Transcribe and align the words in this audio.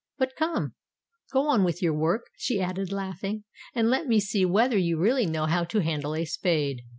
"But, 0.17 0.35
come—go 0.35 1.47
on 1.47 1.63
with 1.63 1.83
your 1.83 1.93
work," 1.93 2.31
she 2.35 2.59
added, 2.59 2.91
laughing; 2.91 3.43
"and 3.75 3.87
let 3.91 4.07
me 4.07 4.19
see 4.19 4.43
whether 4.45 4.75
you 4.75 4.97
really 4.97 5.27
know 5.27 5.45
how 5.45 5.63
to 5.65 5.81
handle 5.83 6.15
a 6.15 6.25
spade." 6.25 6.81